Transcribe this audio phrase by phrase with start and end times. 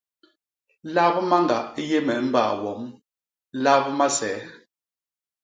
[0.93, 2.81] Lap mañga i yé me i mbaa wom;
[3.63, 4.41] lap masee;